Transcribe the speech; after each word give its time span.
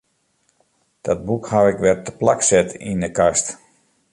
Dat 1.05 1.19
boek 1.27 1.45
haw 1.51 1.67
ik 1.71 1.79
wer 1.83 1.97
teplak 2.05 2.41
set 2.49 2.69
yn 2.89 3.01
'e 3.03 3.09
kast. 3.17 3.45